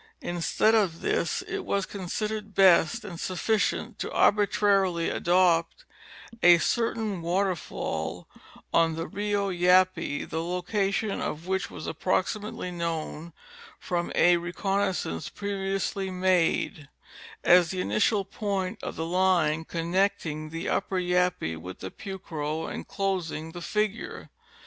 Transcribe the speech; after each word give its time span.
Instead 0.23 0.73
of 0.73 1.01
this 1.01 1.43
it 1.43 1.63
was 1.63 1.85
considered 1.85 2.55
best 2.55 3.05
and 3.05 3.19
sufiicient 3.19 3.99
to 3.99 4.09
arbitra 4.09 4.81
rily 4.81 5.09
adopt 5.11 5.85
a 6.41 6.57
certain 6.57 7.21
waterfall 7.21 8.27
on 8.73 8.95
the 8.95 9.05
Rio 9.07 9.49
Yape, 9.51 10.27
the 10.27 10.41
location 10.41 11.21
of 11.21 11.45
which 11.45 11.69
was 11.69 11.85
approximately 11.85 12.71
known 12.71 13.31
from 13.77 14.11
a 14.15 14.37
reconnoisance 14.37 15.29
previously 15.29 16.09
made, 16.09 16.89
as 17.43 17.69
the 17.69 17.79
initial 17.79 18.25
point 18.25 18.81
of 18.81 18.95
the 18.95 19.05
line 19.05 19.63
connecting 19.63 20.49
the 20.49 20.67
upper 20.67 20.97
Yape 20.99 21.57
with 21.57 21.77
the 21.77 21.91
Pucro 21.91 22.65
and 22.65 22.87
closing 22.87 23.51
the 23.51 23.61
figure. 23.61 24.31